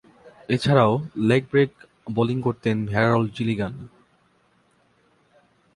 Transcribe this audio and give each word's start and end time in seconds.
এছাড়াও, 0.49 0.93
leg 1.29 1.43
break 1.51 1.71
bowling 2.07 2.37
করতেন 2.41 2.77
Harold 2.87 3.29
Gilligan. 3.35 3.73